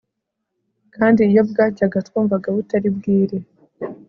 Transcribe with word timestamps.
kandi 0.95 1.19
iyo 1.29 1.41
bwacyaga 1.49 1.97
twumvaga 2.07 2.47
butari 2.55 2.89
bwire 2.97 3.37